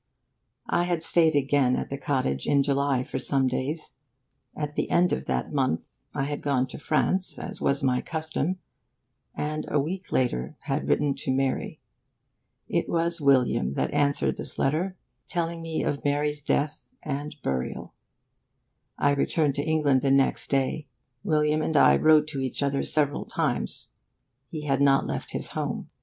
I 0.67 0.85
had 0.85 1.03
stayed 1.03 1.35
again 1.35 1.75
at 1.75 1.91
the 1.91 1.97
cottage 1.99 2.47
in 2.47 2.63
July, 2.63 3.03
for 3.03 3.19
some 3.19 3.45
days. 3.45 3.93
At 4.55 4.73
the 4.73 4.89
end 4.89 5.13
of 5.13 5.25
that 5.25 5.53
month 5.53 6.01
I 6.15 6.23
had 6.23 6.41
gone 6.41 6.65
to 6.69 6.79
France, 6.79 7.37
as 7.37 7.61
was 7.61 7.83
my 7.83 8.01
custom, 8.01 8.57
and 9.35 9.67
a 9.69 9.79
week 9.79 10.11
later 10.11 10.55
had 10.61 10.87
written 10.89 11.13
to 11.17 11.31
Mary. 11.31 11.81
It 12.67 12.89
was 12.89 13.21
William 13.21 13.75
that 13.75 13.93
answered 13.93 14.37
this 14.37 14.57
letter, 14.57 14.97
telling 15.27 15.61
me 15.61 15.83
of 15.83 16.03
Mary's 16.03 16.41
death 16.41 16.89
and 17.03 17.35
burial. 17.43 17.93
I 18.97 19.11
returned 19.11 19.53
to 19.57 19.63
England 19.63 20.01
next 20.03 20.49
day. 20.49 20.87
William 21.23 21.61
and 21.61 21.77
I 21.77 21.95
wrote 21.95 22.25
to 22.29 22.39
each 22.39 22.63
other 22.63 22.81
several 22.81 23.25
times. 23.25 23.89
He 24.49 24.63
had 24.63 24.81
not 24.81 25.05
left 25.05 25.29
his 25.29 25.49
home. 25.49 25.91